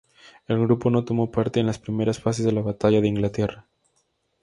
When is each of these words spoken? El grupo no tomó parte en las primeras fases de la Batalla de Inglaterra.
El 0.47 0.59
grupo 0.59 0.89
no 0.89 1.05
tomó 1.05 1.29
parte 1.29 1.59
en 1.59 1.67
las 1.67 1.77
primeras 1.77 2.19
fases 2.19 2.43
de 2.43 2.51
la 2.51 2.61
Batalla 2.61 3.01
de 3.01 3.07
Inglaterra. 3.07 3.67